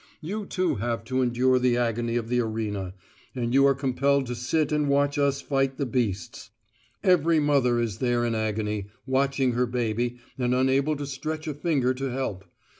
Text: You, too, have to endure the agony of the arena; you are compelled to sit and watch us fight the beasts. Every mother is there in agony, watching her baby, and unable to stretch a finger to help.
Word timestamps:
You, 0.19 0.47
too, 0.47 0.77
have 0.77 1.03
to 1.03 1.21
endure 1.21 1.59
the 1.59 1.77
agony 1.77 2.15
of 2.15 2.27
the 2.27 2.39
arena; 2.39 2.95
you 3.35 3.67
are 3.67 3.75
compelled 3.75 4.25
to 4.25 4.33
sit 4.35 4.71
and 4.71 4.89
watch 4.89 5.19
us 5.19 5.41
fight 5.41 5.77
the 5.77 5.85
beasts. 5.85 6.49
Every 7.03 7.39
mother 7.39 7.79
is 7.79 7.99
there 7.99 8.25
in 8.25 8.33
agony, 8.33 8.87
watching 9.05 9.51
her 9.51 9.67
baby, 9.67 10.17
and 10.39 10.55
unable 10.55 10.95
to 10.95 11.05
stretch 11.05 11.47
a 11.47 11.53
finger 11.53 11.93
to 11.93 12.05
help. 12.05 12.45